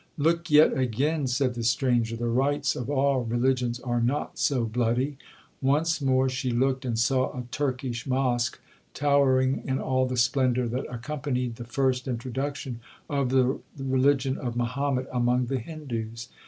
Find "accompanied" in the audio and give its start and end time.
10.91-11.57